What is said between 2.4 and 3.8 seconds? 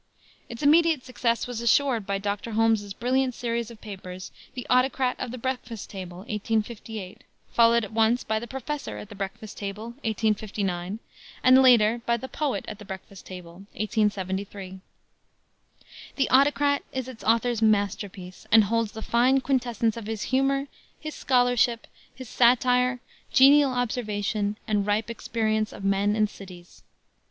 Holmes's brilliant series of